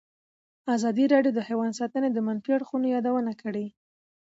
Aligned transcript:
ازادي 0.75 1.05
راډیو 1.13 1.35
د 1.35 1.39
حیوان 1.47 1.71
ساتنه 1.79 2.07
د 2.11 2.17
منفي 2.27 2.51
اړخونو 2.57 2.85
یادونه 2.95 3.31
کړې. 3.41 3.65